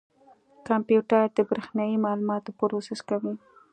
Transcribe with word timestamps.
کمپیوټر 0.67 1.23
د 1.35 1.37
برېښنایي 1.49 1.97
معلوماتو 2.05 2.55
پروسس 2.59 2.99
کوي. 3.09 3.33